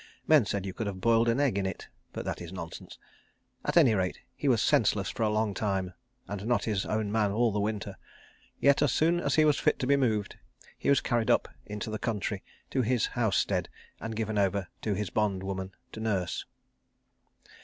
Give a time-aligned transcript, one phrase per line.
[0.25, 2.97] Men said you could have boiled an egg in it; but that is nonsense.
[3.63, 5.93] At any rate, he was senseless for a long time,
[6.27, 7.97] and not his own man all the winter;
[8.59, 10.37] yet as soon as he was fit to be moved
[10.75, 12.41] he was carried up into the country,
[12.71, 13.69] to his house stead,
[13.99, 16.45] and given over to his bondwoman to nurse.